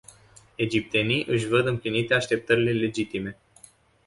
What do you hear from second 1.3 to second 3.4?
văd împlinite așteptările legitime.